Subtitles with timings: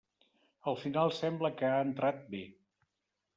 [0.71, 2.41] Al final sembla que ha entrat bé.